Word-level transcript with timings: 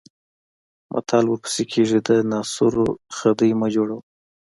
متل 0.91 1.25
ورپسې 1.29 1.63
کېږي 1.71 1.99
د 2.07 2.09
ناصرو 2.31 2.85
خدۍ 3.17 3.51
مه 3.59 3.67
جوړوه. 3.75 4.01